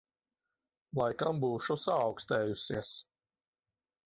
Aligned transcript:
Laikam 1.01 1.41
būšu 1.43 1.77
saaukstējusies. 1.83 2.93